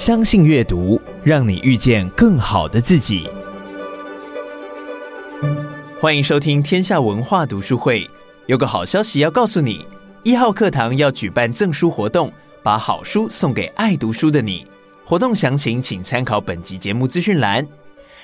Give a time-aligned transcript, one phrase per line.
[0.00, 3.28] 相信阅读，让你遇见更好的自己。
[6.00, 8.08] 欢迎收听天下文化读书会。
[8.46, 9.84] 有个好消息要告诉你：
[10.22, 12.32] 一号课堂要举办赠书活动，
[12.62, 14.66] 把好书送给爱读书的你。
[15.04, 17.68] 活动详情请参考本集节目资讯栏。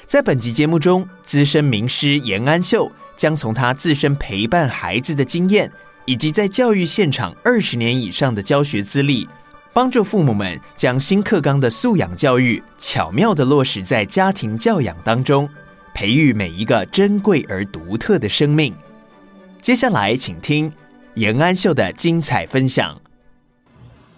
[0.07, 5.71] 在本集节目中，资深名师严安秀将从他自身陪伴孩子的经验，
[6.07, 9.29] 以及在教育现场二十年以上的教学资历。
[9.77, 15.47] 帮助父母们将新课纲的素养教育巧妙地落实在家庭教养当中，
[15.93, 18.73] 培育每一个珍贵而独特的生命。
[19.61, 20.73] 接下来，请听
[21.17, 22.99] 严安秀的精彩分享。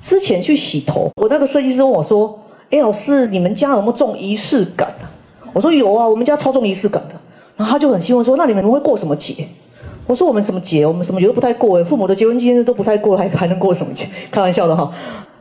[0.01, 2.39] 之前去洗头，我那个设计师问我说
[2.71, 5.11] ：“哎，老师，你们家有没有重仪式感啊？”
[5.53, 7.21] 我说：“有啊，我们家超重仪式感的。”
[7.59, 9.49] 然后他就很兴奋说：“那你们会过什么节？”
[10.07, 10.87] 我说：“我们什么节？
[10.87, 11.81] 我们什么节都不太过。
[11.81, 14.09] 哎，父母的结婚纪念日都不太过，还还能过什么节？
[14.31, 14.95] 开玩笑的哈。”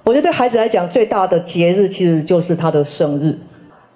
[0.08, 3.38] 我觉得对孩子来讲，最大的节日其实就是他的生日。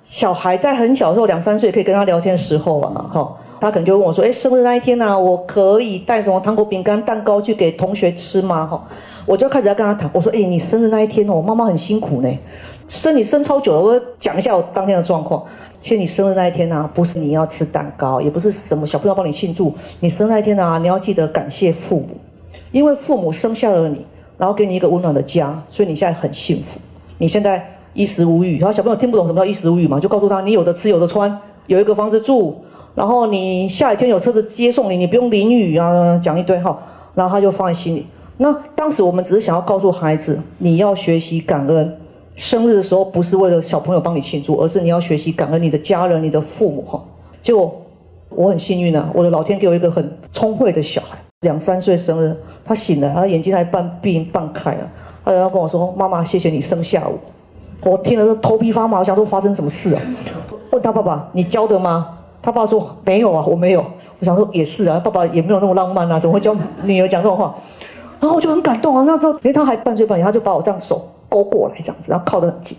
[0.03, 8.85] 小孩在很小的时候，两三岁可以跟他聊天的时候啊，哈，他可能就问我说：“哎，生日那一天呢，我可以带什么糖果、饼干、蛋糕去给同学吃吗？”哈，
[9.25, 10.09] 我就开始要跟他谈。
[10.11, 12.39] 我说：“哎，你生日那一天哦，妈妈很辛苦呢，
[12.89, 13.81] 生你生超久了。
[13.81, 15.41] 我讲一下我当天的状况。
[15.81, 19.73] 其实你生日那一天呢，不是你要吃蛋糕，也不是什么小朋友帮你庆祝。
[20.01, 22.17] 你生日那一天呢，你要记得感谢父母，
[22.73, 24.05] 因为父母生下了你。”
[24.41, 26.79] 然后给你一个温暖的家，所以你现在很幸福。
[27.19, 32.55] 你现在衣食无虞，然后小朋友听不懂什么叫衣食无虞嘛，就告诉他你有的吃有的穿，有一个房子住，
[32.95, 36.75] 然后你下雨天有车子接送你，你不用淋雨啊，讲一堆哈，
[37.13, 38.07] 然后他就放在心里。
[38.37, 41.97] 那当时我们只是想要告诉孩子，你要学习感恩。
[42.35, 46.99] 生日的时候不是为了小朋友帮你庆祝，而是你要学习感恩你的家人、你的父母哈。
[47.43, 47.71] 就
[48.29, 51.20] 我很幸运啊，我的老天给我一个很聪慧的小孩。
[51.41, 54.91] 两三岁生日，他醒了，他眼睛还半闭半开了，
[55.25, 57.17] 他然后跟我说：“妈妈，谢谢你生下我。”
[57.89, 60.01] 我听了都头皮发麻，我想说发生什么事啊？
[60.69, 63.83] 问他爸爸：“你教的吗？”他爸说：“没有啊，我没有。”
[64.19, 67.55] 我想说也是啊，爸爸也没有那么浪漫啊，怎么会教女儿讲这种话？
[68.19, 69.03] 然后我就很感动啊。
[69.07, 72.77] 那时候因为他还半岁半年，他就把我这样手勾过来这样子，然后靠得很近。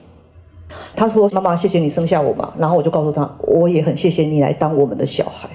[0.95, 5.49] 他说：“妈妈，谢谢你生下我嘛。”然后我就告诉他：“我也很谢谢你来当我们的小孩。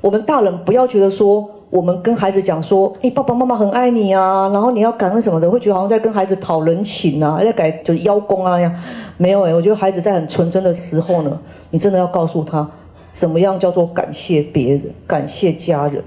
[0.00, 8.72] 我们大人不要觉得说。”我们跟孩子讲说：“哎，爸爸妈妈很爱你啊，然后你要感恩什么的，会觉得好像在跟孩子讨人情啊，在改就是邀功啊呀。
[9.16, 12.68] 没有哎，我觉得孩子在很纯真的时候呢，你真的要告诉他，
[13.12, 16.02] 什么样叫做感谢别人，感谢家人。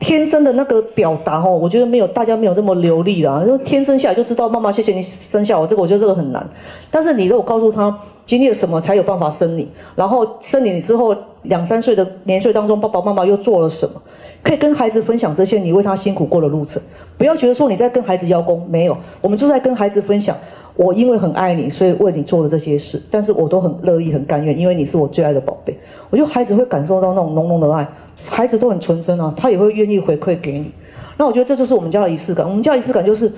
[0.00, 3.40] 天生的那个表达哦，我觉得没有大家没有那么流利啦。
[3.46, 6.44] 因为天生下来就知道妈妈谢谢你生下我，这个我觉得这个很难。
[6.90, 7.96] 但是你如果告诉他
[8.26, 14.02] 经历了什么才有办法生你，然后生你之后两三岁的年岁当中，爸爸妈妈又做了什么？”
[14.42, 16.82] 可以跟孩子分享这些你为他辛苦过的路程，
[17.16, 20.36] 不要觉得说你在跟孩子邀功，没有，我们就在跟孩子分享。
[20.74, 25.78] 我因为很爱你，所以为你做了这些事，但是我都很乐意、很甘愿，因为你是我最爱的宝贝。
[26.08, 27.86] 我觉得孩子会感受到那种浓浓的爱，
[28.26, 30.72] 孩子都很纯真啊，他也会愿意回馈给你。
[31.18, 32.48] 那我觉得这就是我们家的仪式感。
[32.48, 33.30] 我们家仪式感就是，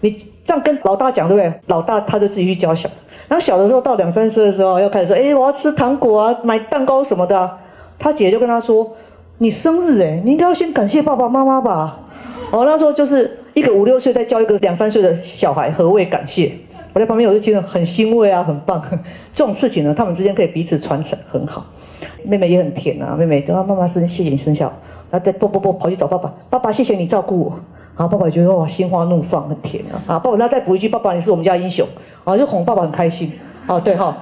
[0.00, 0.10] 你
[0.44, 1.54] 这样跟老大讲，对不对？
[1.68, 2.90] 老大他就自己去教小，
[3.28, 7.48] 然后小的时候到两三岁的时候，要开始说，哎，我要吃糖果啊，买蛋糕什么的，
[7.96, 8.90] 他姐就跟他说。
[9.42, 11.98] 你生日诶，你应该要先感谢爸爸妈妈吧？
[12.52, 16.52] 哦，那时候就是一个五六岁在教一个两三岁的小孩何谓感谢。
[16.92, 18.80] 我在旁边我就觉得很欣慰啊，很棒。
[19.34, 21.66] 这种事情呢，他们之间可以彼此传承，很好。
[22.22, 24.72] 妹妹也很甜啊，妹妹等她妈妈生谢谢你生下我，
[25.10, 27.50] 然后再啵啵啵跑去找爸爸，爸爸谢谢你照顾我。
[27.96, 29.98] 然后爸爸觉得哇心花怒放，很甜啊。
[30.06, 31.84] 啊，爸爸那再补一句，爸爸你是我们家英雄。
[32.22, 33.32] 啊，就哄爸爸很开心。
[33.66, 34.16] 啊，对哈。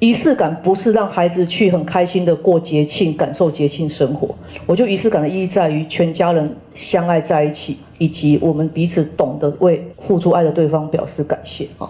[0.00, 4.34] 仪式感不是让孩子去很开心的过节庆，感受节庆生活。
[4.64, 11.88] 我觉得仪式感的意义在于全家人相爱在一起，以及我们彼此懂得为付出爱的对方表示感谢啊。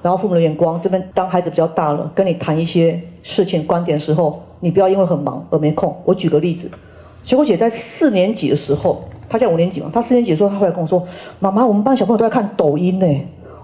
[0.00, 5.92] 然后父母的眼光，这边当孩子比较大了，跟你谈一些事情观点的时候，你不要因为很忙而没空。
[6.04, 6.70] 我举个例子，
[7.24, 11.04] 学果姐在四年级的时候，她现在五年级嘛，她四年级的时候，她回来跟我说
[11.40, 13.06] ：“妈妈，我们班小朋友都在看抖音呢。”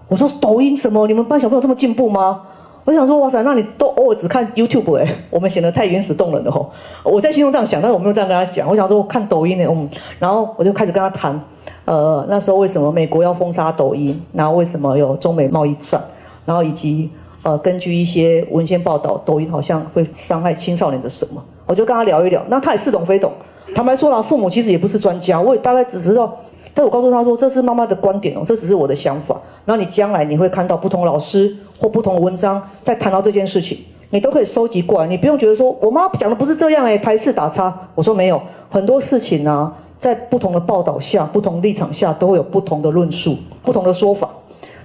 [0.09, 1.07] 我说：“抖音什么？
[1.07, 2.43] 你们班小朋友这么进步吗？”
[2.85, 6.71] 我想说，哇塞，那你都偶尔只看 YouTube 哎，我们显得太原始动人了吼。
[7.03, 8.69] 我在心中这样想，但是我没有这样跟他讲。
[8.69, 9.89] 我想说，我看抖音呢，嗯，
[10.19, 11.41] 然后我就开始跟他谈，
[11.87, 14.21] 呃，那时候为什么美国要封杀抖音？
[14.35, 15.99] 然后为什么有中美贸易战？
[16.45, 17.09] 然后以及
[17.43, 21.43] 呃，根据一些文献报道，抖音好像会伤害青少年的什么？
[21.65, 22.43] 我就跟他聊一聊。
[22.49, 23.33] 那他也似懂非懂。
[23.75, 26.37] 坦白说了，父母其实也不是专家，我也大概只知道。
[26.75, 29.41] 但我告诉他说，这是妈妈的观点哦，这只是我的想法。
[29.65, 33.79] 那你将来你会看到不同老师或不同的文章在谈到这件事情，
[34.11, 35.07] 你都可以收集过来。
[35.07, 37.73] 你不用觉得说我妈讲的不是这样诶，排斥打叉。
[37.95, 44.29] 我说没有，很多事情呢、啊，在不同的报道下、不同立场下，都会有不同的论述、不同的说法。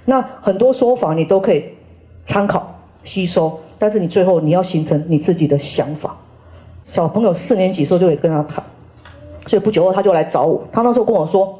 [0.06, 1.66] 那很多说法你都可以
[2.24, 6.16] 参考吸收，但是你最后你要形成你自己的想法。
[6.84, 8.64] 小朋友四年级时候就可以跟他谈，
[9.48, 11.58] 所以不久后他就来找我，他那时候跟我说：“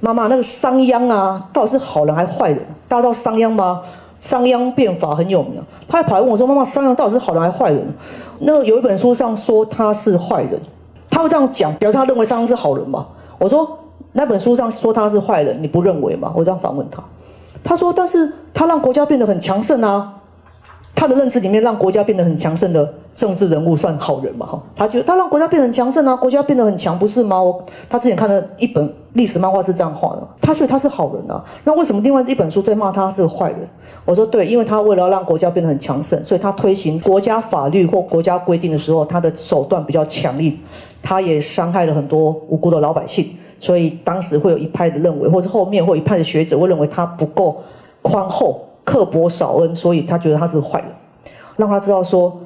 [0.00, 2.58] 妈妈，那个商鞅啊，到底是好人还是坏人？
[2.88, 3.82] 大家知道商鞅吗？
[4.18, 5.62] 商鞅变法很有名。
[5.86, 7.86] 他还跑来问我说：‘妈妈，商鞅到底是好人还是坏人？’
[8.40, 10.60] 那个有一本书上说他是坏人，
[11.10, 13.06] 他会这样讲，表示他认为商鞅是好人嘛？
[13.38, 13.78] 我说
[14.12, 16.32] 那本书上说他是坏人，你不认为吗？
[16.34, 17.02] 我这样反问他。
[17.62, 20.14] 他说：“但是他让国家变得很强盛啊，
[20.94, 24.46] 他的认知里面让国家变得很强盛的政治人物算好人嘛？
[24.46, 27.42] 哈，他觉得他让国家变得很强盛啊，国家变得很强，不是吗？
[27.42, 31.42] 我他之前看的一本历史漫画是这样画的，他所以他是好人啊。
[31.64, 33.60] 那为什么另外一本书在骂他是坏人？
[34.04, 40.58] 我说对，因为他为了要让国家变得很强盛，所以他推行国家法律或国家规定的时候，他的手段比较强硬，
[41.02, 47.62] 他也伤害了很多无辜的老百姓。”所以当时会有一派的认为，或者后面会有一派的学者会认为他不够
[48.00, 50.88] 宽厚、刻薄少恩，所以他觉得他是坏人。
[51.56, 52.40] 让他知道说，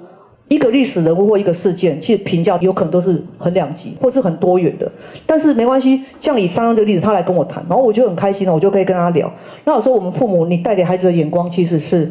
[0.48, 4.90] 一个历史人物或一个事件，其实评价有可能都是很两极，或是很多元的。
[5.24, 9.30] 但是没关系，像以商鞅这个例子，他来跟我谈，然后我就很开心了，我就可以跟他聊。
[9.64, 12.10] 那有时候我们父母，你带给孩子的眼光其实是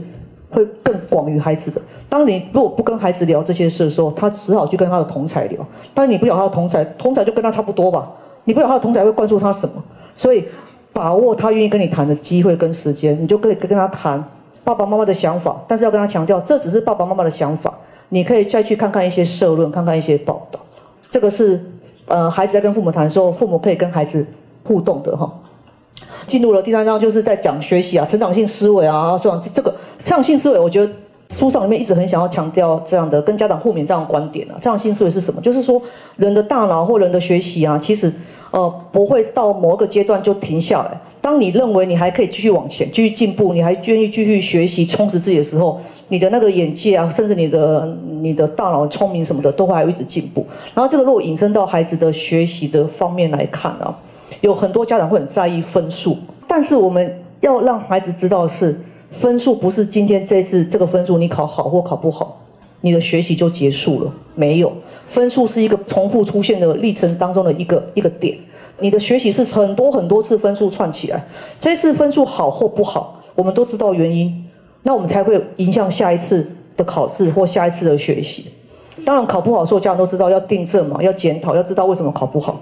[0.50, 1.82] 会更广于孩子的。
[2.08, 5.60] 当你如果不跟孩子聊这些事的时候，他只好去跟他的同侪聊。
[5.94, 8.10] 但你不讲他的同侪，同侪就跟他差不多吧。
[8.46, 9.84] 你不知道他的同侪会关注他什么，
[10.16, 10.46] 所以
[10.94, 14.24] 把握他愿意跟你谈的机会跟时间，你就可以跟他谈
[14.64, 17.74] 爸爸妈妈的想法，但是要跟他强调，这只是爸爸妈妈的想法，
[18.10, 20.60] 你可以再去看看一些社论，看看一些报道。
[21.10, 21.60] 这个是
[22.08, 24.26] 呃，孩子在跟父母谈的时候，父母可以跟孩子
[24.64, 25.32] 互动的哈。
[26.28, 29.72] 进入了第三章，就是在讲学习啊，成长性思维啊，说这个
[30.04, 30.92] 成长性思维，我觉得。
[31.30, 35.42] 书上里面一直很想要强调这样的跟家长互勉这样的观点啊，这样性思维是什么？
[35.42, 35.82] 就是说
[36.16, 38.12] 人的大脑或人的学习啊，其实
[38.54, 41.02] 呃不会到某个阶段就停下来。
[41.20, 45.80] 当你认为你还可以继续往前、继续进步，你还愿意继续学习、充实自己的时候，
[46.10, 50.46] 你的那个眼界啊，甚至你的你的大脑聪明什么的，都会还会一直进步。
[50.76, 53.98] 然后这个如果引申到孩子的学习的方面来看啊，
[54.42, 56.16] 有很多家长会很在意分数，
[56.48, 58.80] 但是我们要让孩子知道是。
[59.10, 62.36] 分数不是今天这次这个分数你考好或考不好，
[62.84, 64.14] 你的学习就结束了。
[64.36, 64.74] 没有，
[65.08, 68.38] 分数是一个重复出现的历程当中的一个一个点。
[68.80, 71.24] 你的学习是很多很多次分数串起来，
[71.60, 74.46] 这次分数好或不好，我们都知道原因，
[74.82, 76.46] 那我们才会影响下一次
[76.76, 78.48] 的考试或下一次的学习。
[79.06, 82.60] 当然考不好的时候，家长都知道要订正嘛，要检讨，要知道为什么考不好。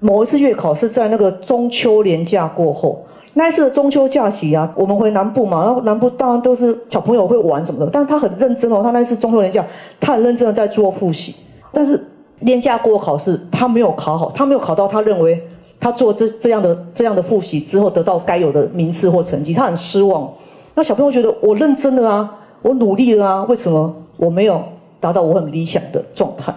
[0.00, 3.04] 某一次月考是在那个中秋连假过后。
[3.36, 9.64] 那一次的中秋假期啊，我们回南部嘛，然后南部当然都是小朋友会玩什么的，但是他很认真哦，他那一次中秋连假，
[10.00, 11.34] 他很认真的在做复习，
[11.72, 12.00] 但是
[12.40, 15.42] 连假过考试，他没有考好，他没有考到他认为
[15.80, 20.30] 他做这这样的这样的复习之后得到该有的名次或成绩，他很失望。
[20.76, 24.62] 那小朋友觉得我认真了啊，我努力了啊，为什么我没有
[25.00, 26.54] 达到我很理想的状态？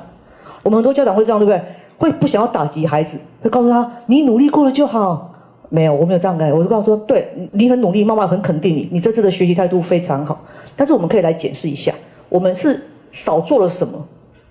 [0.62, 1.59] 我们很多家长会这样，对不对？
[1.97, 5.33] 会不想要打击孩子，会告诉他你努力过了就好。
[5.69, 6.52] 没有，我没有这样干。
[6.52, 10.44] 我就告诉说，对，你很努力，妈妈很肯定你，你这次的学习态度非常好。
[10.75, 11.94] 但是我们可以来检视一下，
[12.30, 12.81] 我们是
[13.12, 14.06] 少做了什么，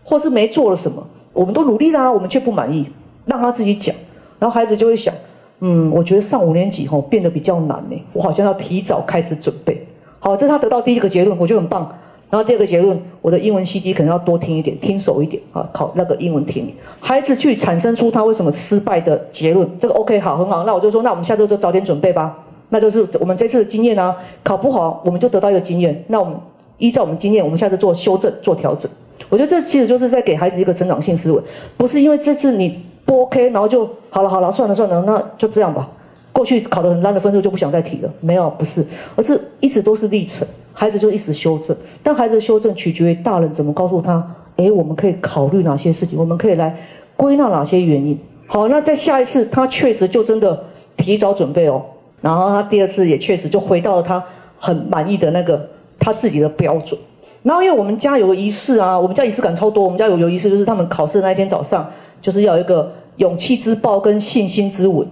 [0.05, 1.07] 或是没做了什么？
[1.33, 2.87] 我们都努力啦，我们却不满意，
[3.25, 3.95] 让他自己讲。
[4.39, 5.15] 然后孩子就会想，
[5.61, 9.87] 嗯，我觉得上五年级吼变得比较难呢，我好像要提早开始准备。
[10.19, 11.95] 好，这是他得到第一个结论，我觉得很棒。
[12.29, 16.75] 然后第二个结论，我的英文 CD 可能要多听一点，听熟一点啊，考那个英文听力。
[16.99, 20.65] 孩子去产生出他为什么失败的结论，这个 OK 好，很好。
[20.65, 22.37] 那我就说，那我们下周就早点准备吧。
[22.71, 26.05] 那就是我们这次的经验啊，考不好我们就得到一个经验。
[26.09, 26.35] 那我们
[26.79, 28.91] 依照我们经验，我们下次做修正、做调整。
[29.29, 31.41] 我觉得这其实就是在给孩子一个成长性思维，
[31.77, 35.89] 不是因为这次你不 OK，然后就好了好了，算了算了，那就这样吧。
[36.37, 40.47] 过去考得很烂的分数就不想再提了，没有，不是，而是一直都是历程。
[40.75, 44.23] 孩子就一直修正，但孩子的修正取决于大人怎么告诉他。
[44.57, 46.19] 诶，我们可以考虑哪些事情？
[46.19, 46.77] 我们可以来
[47.17, 48.19] 归纳哪些原因？
[48.47, 50.63] 好，那在下一次他确实就真的
[50.99, 51.83] 提早准备哦，
[52.21, 54.23] 然后他第二次也确实就回到了他
[54.59, 55.67] 很满意的那个
[55.99, 57.01] 他自己的标准。
[57.43, 59.83] 然后因为我们家有个仪式啊，我们家仪式感超多。
[59.83, 61.91] 我们家有有仪式，就是他们考试的那一天早上，
[62.21, 65.09] 就是要一个勇气之抱跟信心之吻。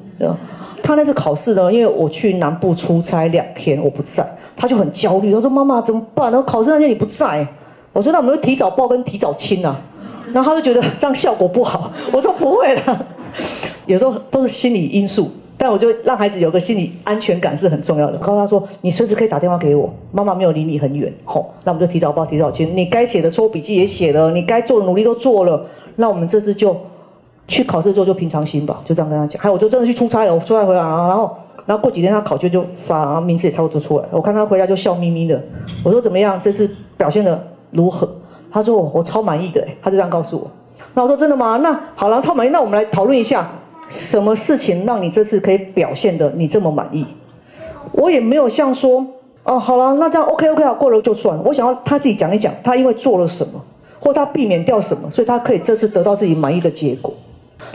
[0.87, 4.23] 他那次考试呢，因为我去南部出差两天，我不在。
[4.55, 6.31] 他就很焦虑，他说：“妈妈怎么办？
[6.31, 7.45] 然后考试那天你不在。”
[7.95, 9.81] 我说：“那我们就提早报跟提早亲啊。”
[10.35, 11.91] 然后他就觉得这样效果不好。
[12.13, 13.07] 我说：“不会的，
[13.87, 15.31] 有时候都是心理因素。
[15.57, 18.19] 但我就让孩子有个心理安全感是很重要的。
[18.19, 22.77] 告诉他说：‘你随时可以打电话给我，妈妈没有离你很远。’吼，那我们就提早报提早亲。
[22.77, 25.65] 你该写的错误笔记也写了，你该做的努力都做了。
[25.97, 26.77] 那我们这次就
[27.47, 29.41] 去考试的时候就平常心吧，就这样跟他讲。
[29.43, 31.37] 还有我就真的去出差了，我出差回来啊然后
[31.67, 34.05] 然后过几天他考卷就发，名次也差不多出来。
[34.11, 35.43] 我看他回家就笑眯眯的。
[35.83, 36.39] 我说怎么样？
[36.41, 38.09] 这次表现的如何？
[38.51, 40.51] 他说我超满意的，他就这样告诉我。
[40.95, 41.59] 那我说真的吗？
[41.63, 42.51] 那好了，超满意。
[42.51, 43.51] 那我们来讨论一下，
[43.89, 47.05] 什么事情让你这次可以表现的你这么满意？
[47.93, 49.05] 我也没有像说
[49.43, 51.43] 哦，好了，那这样 OK OK 好，过了就算了。
[51.45, 53.61] 我想要他自己讲一讲，他因为做了什么，
[53.99, 57.13] 或他避免掉什么，所以他可以这次得到自己满意的结果。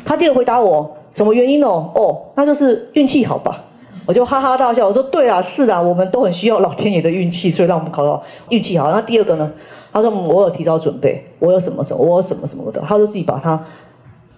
[0.05, 1.91] 他第二回答我什么原因哦？
[1.95, 3.65] 哦，那就是运气好吧。
[4.05, 8.19] 我就哈哈大笑，我说对啊，是啊，我们都很需要老天爷的运气，所以让我们考到
[8.49, 8.89] 运气好。
[8.91, 9.51] 那第二个呢？
[9.93, 12.81] 他说我有提早准备，我有什么什么，我有什么什么的。
[12.81, 13.63] 他就自己把他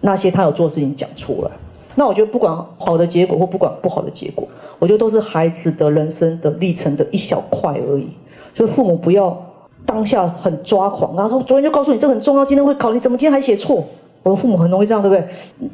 [0.01, 1.51] 那些他有做的事情讲出来。
[1.95, 4.45] 那我觉得不管好的结果或不管不好的结果，
[4.77, 8.09] 我觉得都是孩子的人生的历程的一小块而已。
[8.53, 9.37] 所以父母不要
[9.85, 13.81] 当下很抓狂，然后说昨天就告诉你这很重要，今天会考，你怎么今天还写错？
[14.23, 15.25] 我们父母很容易这样，对不对？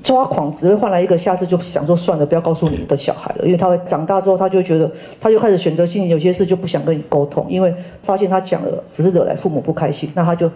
[0.01, 4.89] 抓狂只会换来一个，下次就想说算了，不要告诉你的小孩了，因为他会长大之后，他就觉得，
[5.20, 7.74] 他就开始选择性有些事就不想跟你沟通，因为
[8.04, 10.50] 发现他讲了只是惹来父母不开心，那他就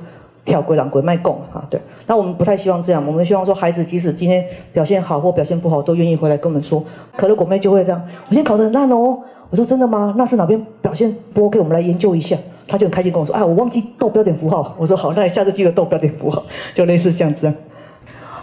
[0.46, 1.80] 挑鬼狼鬼卖供啊，对。
[2.08, 6.82] 那我们不太希望这样，我们希望说孩子即使今天表现好或表现不好，都愿意回来跟我们说。
[7.18, 9.20] 可乐果妹就会这样，我今天考得很烂哦。
[9.50, 10.16] 我说真的吗？
[10.18, 11.60] 那是哪边表现不 OK？
[11.60, 12.38] 我们来研究一下。
[12.68, 14.74] 他就很开心跟我说，哎，我忘记逗标点符号。
[14.80, 16.42] 我说好，那你下次记得逗标点符号，
[16.74, 17.54] 就类似这样子。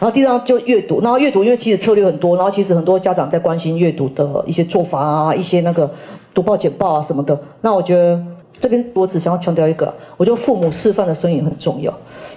[0.00, 5.90] 然后第三就阅读，然后阅读因为其实策略很多，然后其实很多家长在关心阅读的一些做法啊，一些那个
[6.32, 7.36] 读报简报啊什么的。
[7.62, 8.22] 那我觉得
[8.60, 11.92] 这边我只想要强调一个，我觉得父母示范的声音很重要。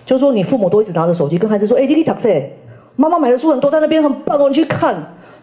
[0.07, 2.29] 就是说你父母都一直拿着手机跟孩子说，哎，你去读书，
[2.95, 4.95] 妈妈买的书很多，在那边很棒哦，你去看。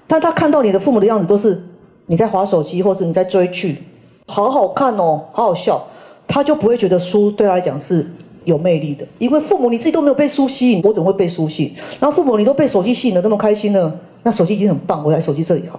[0.09, 1.63] 但他看到你的父母的样子都是
[2.07, 3.79] 你在滑手机，或是你在追剧，
[4.27, 5.87] 好好看哦，好好笑，
[6.27, 8.05] 他就不会觉得书对他来讲是。
[8.49, 11.73] 有魅力的，因为父母你自己都没有被书吸引，我怎么会被书吸引？
[12.01, 13.93] 然后父母你都被手机吸引的那么开心呢？
[14.23, 15.79] 那手机已经很棒，我来手机这里好。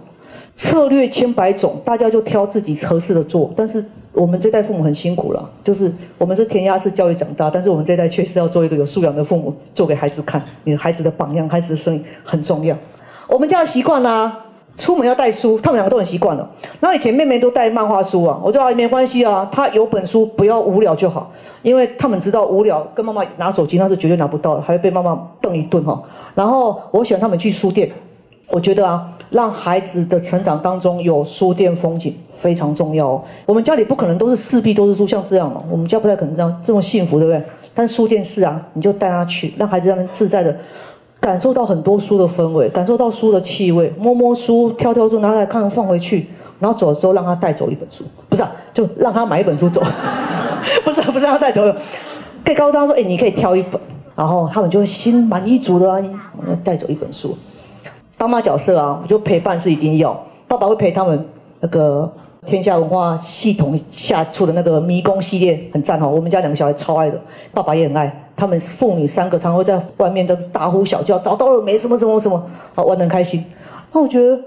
[0.56, 3.50] 策略千百种，大家就挑自己合适的做。
[3.56, 10.44] 但是我们这代父母很辛苦了，就是我们是填鸭式教育长大，但是我们这代确实要做一个有素养的父母，做给孩子看。
[10.66, 12.78] 你的孩子的榜样，孩子的声音很重要。
[13.28, 14.34] 我们家的习惯呢？
[14.76, 16.50] 出门要带书，他们两个都很习惯了。
[16.80, 21.32] 然后以前妹妹都带漫画书啊，我就说没关系啊，她有本书，不要无聊就好。
[21.62, 26.02] 因为他们知道无聊跟妈妈拿手机那是绝对拿不到的，还会被妈妈瞪一顿哈。
[26.34, 27.92] 然后我喜欢他们去书店，
[28.48, 33.22] 我觉得啊，让孩子的成长当中有书店风景非常重要。
[33.46, 37.44] 我们家里不可能都是四壁都是书，像这样嘛，我们家不太可能这样这么幸福，对不对？
[37.74, 40.56] 但书店是啊，你就带他去，让孩子让他自在的。
[41.20, 46.26] 感受到很多书的氛围，感受到书的气味，摸摸书，挑挑书拿来看，放回去，
[46.60, 49.82] 然后走的时候让他带走一本书，不是啊，就让他买一本书走，
[50.84, 51.62] 不是，不是让他带走，
[52.46, 53.80] 可以告诉他说，哎，你可以挑一本，
[54.16, 56.02] 然后他们就会心满意足的啊，
[56.64, 57.38] 带走一本书。
[58.18, 61.26] 爸妈角色啊，我就陪伴是一定要，爸爸会陪他们
[61.60, 62.12] 那个。
[62.46, 67.20] 天下文化系统下出的那个迷宫系列很赞哦，我们家两个小孩超爱的，
[67.54, 68.29] 爸爸也很爱。
[68.40, 71.78] 他们父女三个常会在外面在大呼小叫，找到了没？
[71.78, 72.42] 什么什么什么，
[72.74, 73.44] 好玩得很开心。
[73.92, 74.40] 那我觉得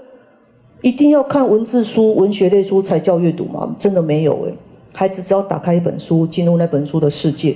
[0.81, 3.75] 一定要看文字书、文学类书才叫阅读吗？
[3.77, 4.53] 真的没有诶。
[4.95, 7.55] 孩子只要打开一本书，进入那本书的世界，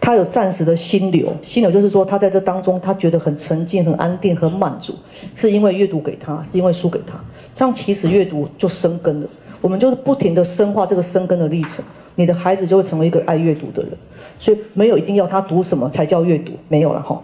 [0.00, 4.94] 他有暂时的心流，心流就是说他在这当中他觉得很沉静、很安定、很满足，
[5.34, 7.18] 是因为阅读给他，是因为书给他。
[7.54, 9.26] 这样其实阅读就生根了。
[9.60, 13.92] 我们就是不停地深化这个生根的历程，你的孩子就会成为一个爱阅读的人。
[14.38, 17.20] 所以没有一定要他读什么才叫阅读，没有了哈。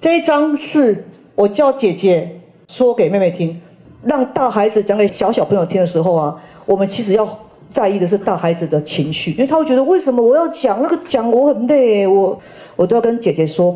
[0.00, 3.60] 这一章是我叫姐姐说给妹妹听，
[4.02, 7.28] 让大孩子讲给小小朋友听的时候啊，我们其实要
[7.72, 12.36] 在意的是大孩子的情绪，因为他会觉得为什么我要讲那个讲我很累，我
[12.74, 13.72] 我都要跟姐姐说，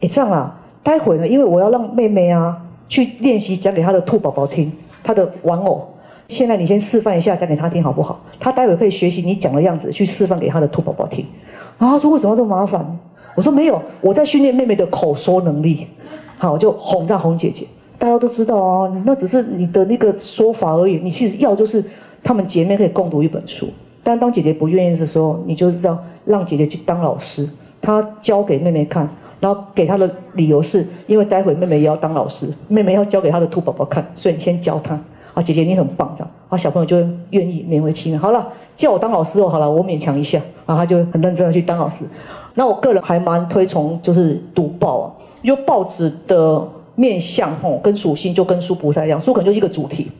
[0.00, 4.72] 哎这样啊，待会呢，因为我要让妹妹啊去练习讲给她的兔宝宝听，
[5.04, 5.88] 她的玩偶。
[6.28, 8.20] 现在你先示范一下，讲给他听好不好？
[8.40, 11.24] 他待会可以学习你讲的样子去示范给他的兔宝宝听。
[11.78, 12.98] 然后他说：“为什么这么麻烦？”
[13.36, 15.86] 我说：“没有，我在训练妹妹的口说能力。”
[16.38, 17.66] 好，我就哄这样哄姐姐。
[17.98, 20.96] 大家都知道啊，那只是你的那个说法而已。
[20.96, 21.84] 你其实要就是
[22.22, 23.68] 他们姐妹可以共读一本书。
[24.02, 27.48] 但当姐姐不愿意的时候，你就知道让姐姐去当老师，
[27.80, 29.08] 她教给妹妹看，
[29.40, 34.98] 然后给她的理由是因为待会妹妹也要当老师，妹妹要教给她的兔宝宝看，所以你先教她。
[35.36, 36.96] 啊，姐姐你很棒，这样啊，小朋友就
[37.28, 38.18] 愿意勉为其难。
[38.18, 42.04] 好了，叫我当老师哦，好了，我勉强一下，然后他就很认真的去当老师。
[42.54, 45.12] 那我个人还蛮推崇就是读报啊，
[45.42, 50.10] 因为报纸的面向吼跟属性就跟书不太一样，书可能就一个主题，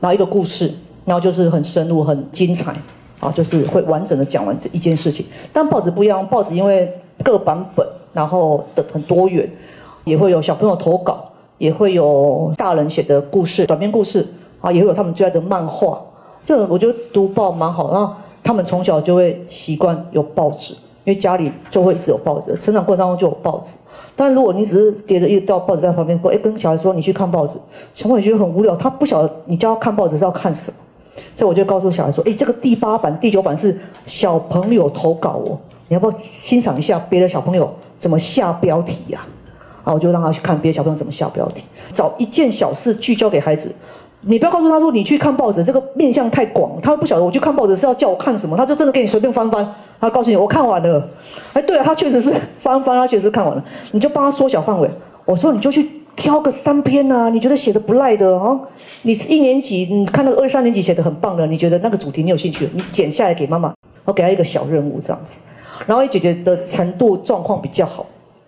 [0.00, 0.72] 然后一个故事，
[1.04, 2.74] 然后就是很深入、很精彩
[3.20, 5.26] 啊，就是会完整的讲完这一件事情。
[5.52, 6.90] 但报纸不一样，报纸因为
[7.22, 9.46] 各版本，然后的很多元，
[10.04, 14.26] 也会有小朋友投稿，也会有大人写的故事、短篇故事。
[14.62, 16.00] 啊，也会有他们最爱的漫画。
[16.46, 20.72] 就我觉得读报蛮好，然后他们从小就会习惯有报纸，
[21.04, 23.76] 因为家里就会一直有报纸，成长过程当中就有报纸。
[24.16, 27.58] 但如果你只是叠着一道报纸在旁边说，哎，跟小孩说你去看报纸，
[27.94, 30.76] 小朋友觉得很无聊，他不晓得你叫他看报纸是要看什么。
[31.36, 39.20] 所以我就告诉小孩说，哎，这个第八版、第九版是小朋友投稿哦，你要不要欣赏一下别的小朋友怎么下标题呀？
[39.84, 43.72] 啊，我就让他去看别的小朋友怎么下标题，找一件小事聚焦给孩子。
[44.24, 49.66] 你不要告诉他说你去看报纸，这个面向太广，他不晓得我去看报纸是要叫我看什么，他就真的给你随便翻翻。
[50.00, 51.08] 他告诉你我看完了，
[51.52, 54.88] 哎，对啊，他确实是翻翻，他确实看完了，你就帮他缩小范围。
[55.24, 58.60] 我说你就去挑个三篇呐，你觉得写的不赖的啊，
[59.02, 63.74] 你一年级，你看那个二三年级写的很棒的，你觉得那个主题你有兴趣，你剪下来给妈妈，
[64.04, 65.40] 我给他一个小任务这样子。
[65.86, 68.06] 然后姐姐的程度状况比较好，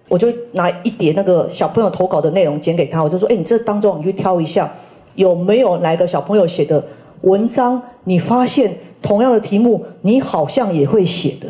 [0.09, 4.73] 我就拿一叠那个小朋友投稿的内容剪给他，我就说，哎，你这当中你去挑一下。
[5.15, 6.85] 有没有哪个小朋友写的
[7.23, 7.81] 文章？
[8.05, 11.49] 你发现同样的题目，你好像也会写的。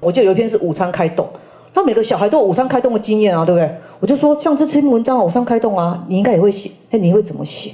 [0.00, 1.26] 我记得有一篇是午餐开动，
[1.72, 3.74] 那每个小孩都有午餐开动的经验啊，对不对？
[4.00, 6.70] 我就说像这篇文章午餐开动啊，你应该也会写。
[6.90, 7.70] 哎，你会怎么写？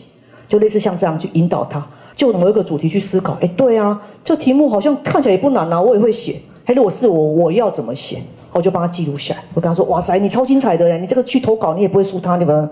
[0.47, 3.37] 就类似像这样去引导他，就某一个主题去思考。
[3.41, 6.41] 哎，对啊，这题目好像看起来也不难啊，我也会写。
[6.67, 8.19] 哎，如果是我，我要怎么写？
[8.53, 9.43] 我就帮他记录下来。
[9.55, 10.97] 我跟他说：哇塞，你超精彩的呀！
[10.97, 12.71] 你这个去投稿，你也不会输他，你们。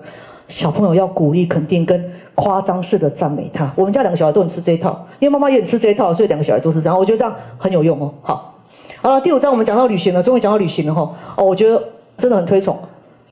[0.48, 3.70] 小朋友要鼓励、肯定跟夸张式的赞美他。
[3.76, 6.98] 我们家两个小孩都很吃这一套，因为妈妈也很吃这一套，所以两个小孩都是这样。
[6.98, 8.12] 我觉得这样很有用哦。
[8.22, 8.54] 好，
[9.02, 11.14] 好了，第五章我们讲到旅行了，终于讲到旅行了哈。
[11.36, 11.82] 哦，我觉得
[12.16, 12.76] 真的很推崇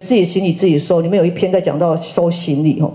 [0.01, 1.01] 自己行李自己收。
[1.01, 2.93] 里面有一篇在讲到收行李哦，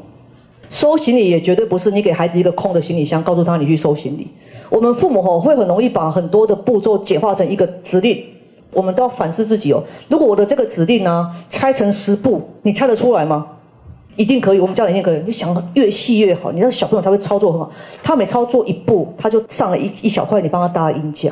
[0.69, 4.27] 收行李也绝对不是你给孩子一个空的行李箱，告诉他你去收行李。
[4.69, 8.23] 我们父母吼会很容易把很多的步骤简化成一个指令，
[8.71, 9.83] 我们都要反思自己哦。
[10.07, 13.47] 如果我的这个指令呢拆成十步，你猜得出来吗？
[14.15, 15.21] 一定可以，我们教练一定可以。
[15.25, 17.71] 你想越细越好，你那小朋友才会操作很好。
[18.03, 21.31] 他每操作一步，他就上了一一小块，你帮他搭音架。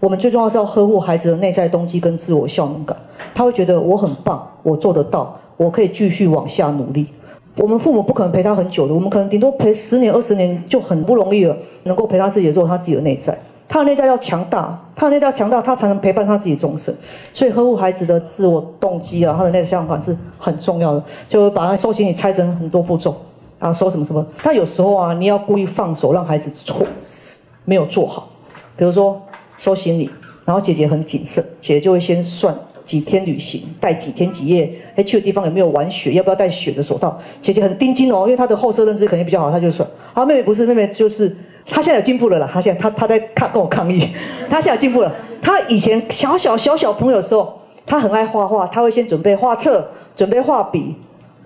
[0.00, 2.96] 我们最重要是要呵护孩子的内在动机跟自我效能感，
[3.34, 7.06] 他会觉得我很棒，我做得到，我可以继续往下努力。
[7.58, 13.36] 我们父母不可能陪他很久的，我们可能顶多陪十年二十年就很不容易了，能够陪他自己做他自己的内在。
[13.68, 16.94] 他的内在要强大，他的内在要强大，他才能陪伴他自己终身。
[17.34, 21.04] 所以呵护孩子的自我动机啊，他的内在想法是很重要的。
[21.28, 23.14] 就把他收行李拆成很多步骤，
[23.58, 24.26] 啊，收什么什么。
[24.38, 26.86] 他有时候啊，你要故意放手，让孩子错
[27.66, 28.30] 没有做好。
[28.74, 29.20] 比如说
[29.58, 30.08] 收行李，
[30.46, 37.20] 然后姐姐很谨慎，姐姐就会先算几天旅行，带几天几夜，哎，去的地方有没有玩雪，要不要带雪的手套。
[37.42, 39.86] 姐姐很盯紧哦，因为她的后设认知肯定比较好，她就算。
[40.14, 41.36] 好，妹妹不是，妹妹就是。
[41.70, 44.00] 他现在有进步了啦，他现在他他在抗跟我抗议，
[44.48, 45.12] 他现在有进步了。
[45.40, 50.94] 他以前小小小小朋友的时候，他很爱画画，他会先准备画册，准备画笔、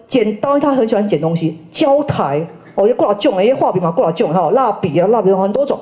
[0.09, 1.59] 剪刀，他很喜欢剪东西。
[1.71, 5.79] 胶台，哦，又过来种，哎，画笔嘛过来种哈，蜡笔啊，蜡笔有很多种。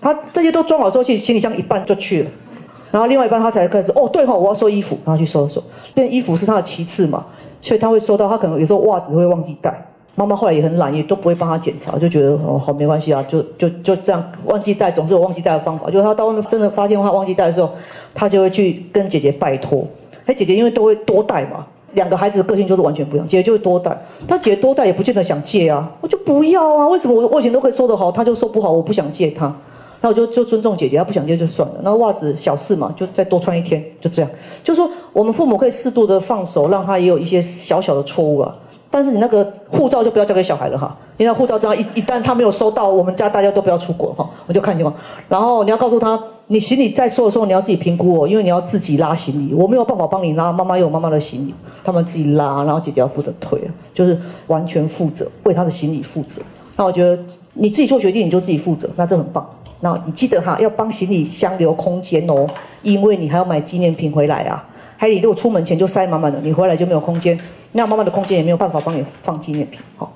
[0.00, 2.30] 他这些都装好之后，去行李箱一半就去了，
[2.92, 5.60] 然后另外一半他才开始，哦，对哈，我要收衣服，然后去收收，
[5.94, 7.26] 因为衣服是他的其次嘛，
[7.60, 9.87] 所以他会收到，他可能有时候袜子会忘记带。
[10.18, 15.86] 妈妈后来也很懒，也都不会帮他检查，就觉得哦好没关系啊，就就就这样忘记带，总是有忘记带的方法。
[15.86, 17.70] 就是他到外面真的发现他忘记带的时候，
[18.12, 19.86] 他就会去跟姐姐拜托。
[20.26, 29.54] 哎，姐姐因为都会多带嘛，两个孩子的个性就是完全不一样，姐姐就会多带，他姐姐多带也不见得想借啊，我就不要啊，为什么我我以前都可以收得好，他就收不好，我不想借他，
[30.00, 31.76] 那我就就尊重姐姐，他不想借就算了。
[31.82, 34.28] 那袜子小事嘛，就再多穿一天，就这样。
[34.64, 38.52] 就说我们父母可以适度的放手，让他也有一些小小的错误啊。
[38.90, 44.94] 但是你那个护照就不要交给小孩了哈，因为护照这样一一旦他没有收到，我们家大家都不要出国哈，我就看情况。
[45.28, 53.60] 然后你要告诉他，你行李在收的时候你要自己评估哦，因为你要自己拉行李，我没有办法帮你拉，妈妈有妈妈的行李，他们自己拉，然后姐姐要负责推，
[53.92, 56.40] 就是完全负责为他的行李负责。
[56.76, 57.18] 那我觉得
[57.54, 59.46] 你自己做决定你就自己负责，那这很棒。
[59.80, 62.46] 那你记得哈，要帮行李箱留空间哦，
[62.82, 64.64] 因为你还要买纪念品回来啊。
[64.96, 67.38] 还有你如果出门前就塞满满的，你回来就没有空间。
[67.72, 70.12] 那妈妈的空间也没有办法帮你放纪念品，好。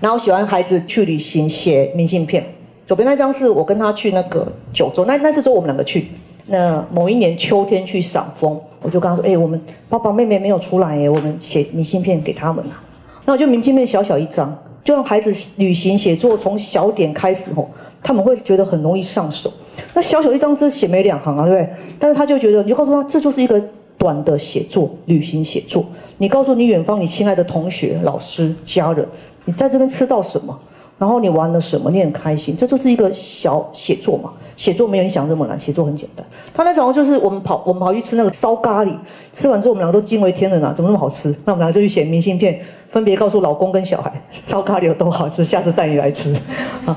[0.00, 2.44] 然后喜欢孩子去旅行写明信片，
[2.86, 6.08] 左边那张是我跟他去那个九州，那那次只有我们两个去。
[6.46, 12.82] 那某一年秋天去赏枫，我就跟他说：“哎，我们爸爸妹妹没有出来耶，我们写明信片给他们啊。”
[13.24, 17.70] 那我就明信片小小一张，就让孩子旅行写作从小点开始吼，
[18.02, 19.50] 他们会觉得很容易上手。
[19.94, 21.70] 那小小一张这写没两行啊，对不对？
[21.98, 23.62] 但是他就觉得，你就告诉他，这就是一个。
[24.04, 25.82] 短的写作，旅行写作。
[26.18, 29.08] 你告诉你远方，你亲爱的同学、老师、家人，
[29.46, 30.60] 你在这边吃到什么，
[30.98, 34.30] 然后你玩了什么，你很开心，这就是一个小写作嘛。
[34.56, 36.24] 写作没有你想这么难，写作很简单。
[36.52, 38.94] 他那时候就是我们跑，我们跑去吃那个烧咖喱，
[39.32, 41.34] 吃完之后我们两个都惊为天人啊，怎么那么好吃？
[41.46, 46.36] 那我们两个就去写明信片，分别告诉老公跟小孩， 烧咖喱有多好吃，下次带你来吃
[46.84, 46.96] 啊。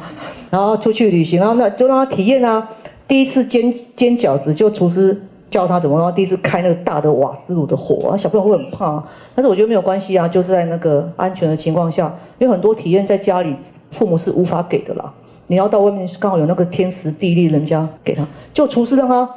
[0.51, 2.69] 然后出去旅行，然后那就让他体验啊，
[3.07, 9.01] 第一次煎煎饺子，就厨师教他怎么，然后第一次开那个大的瓦斯炉的火，小朋友会很怕，
[9.33, 13.55] 但是我觉得没有关系啊，就是在那个安全的情况下，因为很多体验在家里
[13.91, 15.13] 父母是无法给的啦。
[15.47, 19.29] 你要到外面刚好有那个天时地利，人家给他，就厨师让他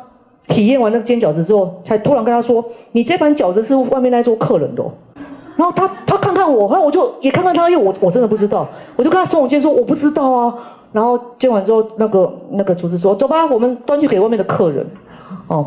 [0.48, 4.84] 体验完那个煎饺子之后，才突然跟他说：“你这盘饺子是外面那桌客人的。”
[5.56, 10.54] 然后他他看看我，然后我就也看看他，因为我我真的不知道，我就跟他耸耸肩说：“我不知道啊。”
[10.92, 14.84] 然后煎完之后，那个那个厨师说：“走吧，我们端去给外面的客人。”
[15.46, 15.66] 哦，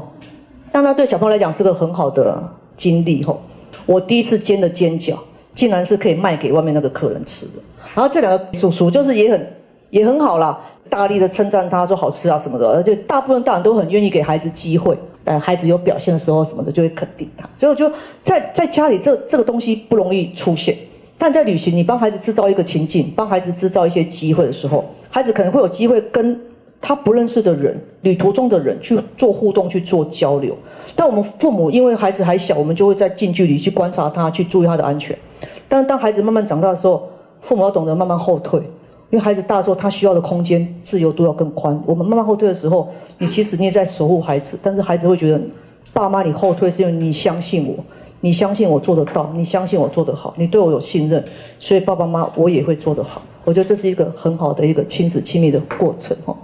[0.74, 2.44] 但他对小朋友来讲是个很好的
[2.76, 3.42] 经历吼。
[3.86, 5.16] 我第一次煎的煎饺，
[5.56, 7.62] 竟然是可以卖给外面那个客人吃的。
[7.96, 9.54] 然后这两个叔叔就是也很。
[9.94, 10.60] 也很好啦，
[10.90, 17.48] 大力的称赞他说好吃啊什么的，而且大部分大人都很愿意给孩子机会，呃，孩子有表现的时候什么的就会肯定他。
[17.56, 17.88] 所以我就
[18.24, 20.76] 在在家里这这个东西不容易出现，
[21.16, 26.42] 但在旅行，你帮孩子制造一个情境，帮孩子制造一些机会的时候，孩子可能会有机会跟
[26.86, 30.54] 他不认识的人、旅途中的人去做互动、去做交流。
[30.98, 35.18] 但我们父母因为孩子还小，我们就会在近距离去观察他，去注意他的安全。
[35.70, 37.08] 但当孩子慢慢长大的时候，
[37.40, 38.60] 父母要懂得慢慢后退。
[39.12, 41.82] 因为孩子大的时候，他需要的空间自由度要更宽。
[41.86, 45.40] 我们慢慢后退的时候，你其实你也在守护孩子，但是孩子会觉得，
[45.94, 47.82] 爸妈你后退是因为你相信我，
[48.20, 51.24] 你相信我做得到，你相信我做得好，你对我有信任，
[51.60, 53.22] 所以爸爸妈妈我也会做得好。
[53.46, 56.36] 我觉得这是一个很好的一个亲子亲密的过程哈。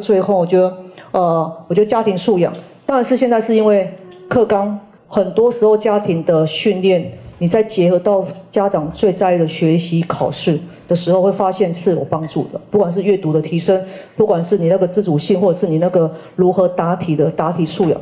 [0.00, 0.76] 最后，我觉得，
[1.12, 2.52] 呃，我觉得家庭素养，
[2.84, 3.92] 当然是现在是因为
[4.28, 4.78] 课纲，
[5.08, 7.12] 很多时候家庭的训练。
[7.38, 12.58] 你再结合到家长最在意的学习考试的时候，会发现是有帮助的。
[12.70, 13.78] 不管是阅读的提升，
[14.16, 18.00] 不管是你那个自主性，或者是你那个如何答题的答题素养，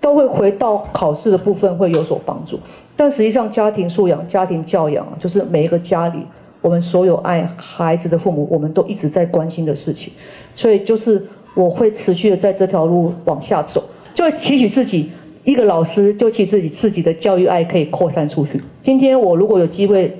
[0.00, 2.60] 都会回到考试的部分会有所帮助。
[2.94, 6.24] 但实际上，家庭素养、家庭教养，就是每一个家里
[6.66, 10.12] 我们所有爱孩子的父母，我们都一直在关心的事情。
[10.52, 11.24] 所以，就是
[11.54, 13.80] 我会持续的在这条路往下走，
[14.12, 15.08] 就会期许自己。
[15.44, 18.60] 一个老师就其自己自己的教育爱可以扩散出去。
[18.82, 20.12] 今天我如果有机会，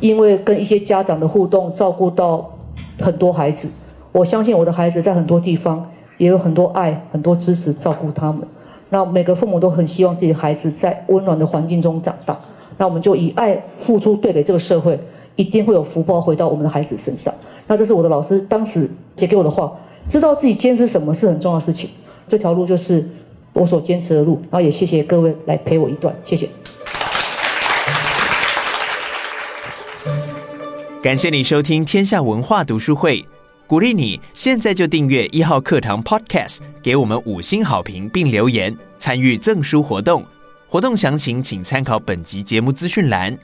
[0.00, 2.46] 因为跟一些家长的互动，照顾到
[3.00, 3.66] 很多孩子，
[4.12, 8.46] 我相信我的孩子在很多地方也有很多爱、很多支持照顾他们。
[8.90, 12.38] 那每个父母都很希望自己的孩子在温暖的环境中长大。
[12.76, 14.98] 那我们就以爱付出，对给这个社会，
[15.40, 17.32] 一定会有福报回到我们的孩子身上。
[17.66, 19.72] 那这是我的老师当时写给我的话，
[20.08, 21.88] 知道自己坚持什么是很重要的事情。
[22.28, 23.08] 这条路就是。
[23.52, 26.48] 我所坚持的路，然后也谢谢各位来陪我一段，谢谢。
[31.02, 33.26] 感谢你收听天下文化读书会，
[33.66, 40.24] 鼓励你现在就订阅一号课堂 Podcast，给我们五星好评并留言，参与赠书活动。
[40.68, 43.36] 活动详情请参考本集节目资讯栏，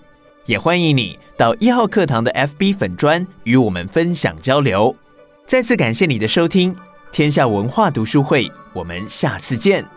[0.47, 4.95] 也欢迎你到一号课堂的 FB 粉砖与我们分享交流。
[5.47, 6.75] 再次感谢你的收听，
[7.13, 9.96] 天下文化读书会，我们下次见。